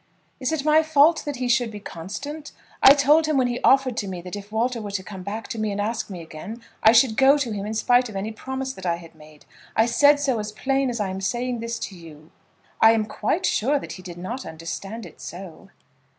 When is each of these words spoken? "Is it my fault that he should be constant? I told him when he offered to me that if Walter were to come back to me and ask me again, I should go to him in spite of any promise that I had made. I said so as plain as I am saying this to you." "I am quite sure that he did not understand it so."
"Is 0.39 0.51
it 0.51 0.65
my 0.65 0.81
fault 0.81 1.23
that 1.25 1.35
he 1.35 1.47
should 1.47 1.69
be 1.69 1.79
constant? 1.79 2.53
I 2.81 2.95
told 2.95 3.27
him 3.27 3.37
when 3.37 3.45
he 3.45 3.61
offered 3.61 3.95
to 3.97 4.07
me 4.07 4.19
that 4.23 4.35
if 4.35 4.51
Walter 4.51 4.81
were 4.81 4.89
to 4.89 5.03
come 5.03 5.21
back 5.21 5.47
to 5.49 5.59
me 5.59 5.71
and 5.71 5.79
ask 5.79 6.09
me 6.09 6.21
again, 6.23 6.63
I 6.81 6.91
should 6.91 7.15
go 7.15 7.37
to 7.37 7.51
him 7.51 7.67
in 7.67 7.75
spite 7.75 8.09
of 8.09 8.15
any 8.15 8.31
promise 8.31 8.73
that 8.73 8.85
I 8.87 8.95
had 8.95 9.13
made. 9.13 9.45
I 9.75 9.85
said 9.85 10.19
so 10.19 10.39
as 10.39 10.53
plain 10.53 10.89
as 10.89 10.99
I 10.99 11.09
am 11.09 11.21
saying 11.21 11.59
this 11.59 11.77
to 11.81 11.95
you." 11.95 12.31
"I 12.81 12.93
am 12.93 13.05
quite 13.05 13.45
sure 13.45 13.77
that 13.77 13.91
he 13.91 14.01
did 14.01 14.17
not 14.17 14.43
understand 14.43 15.05
it 15.05 15.21
so." 15.21 15.69